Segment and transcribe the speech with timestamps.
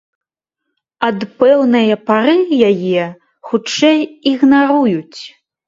[1.07, 2.35] Ад пэўнае пары
[2.71, 3.05] яе,
[3.53, 3.99] хутчэй,
[4.35, 5.19] ігнаруюць.